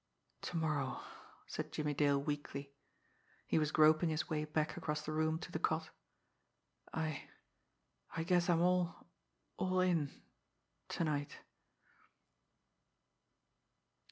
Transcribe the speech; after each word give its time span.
"To 0.41 0.57
morrow," 0.57 1.01
said 1.45 1.71
Jimmie 1.71 1.93
Dale 1.93 2.19
weakly 2.19 2.73
he 3.45 3.59
was 3.59 3.71
groping 3.71 4.09
his 4.09 4.27
way 4.31 4.45
back 4.45 4.75
across 4.75 5.03
the 5.03 5.11
room 5.11 5.37
to 5.37 5.51
the 5.51 5.59
cot 5.59 5.91
"I 6.91 7.29
I 8.17 8.23
guess 8.23 8.49
I'm 8.49 8.61
all 8.61 9.05
all 9.57 9.79
in 9.79 10.09
to 10.89 11.03
night." 11.03 11.37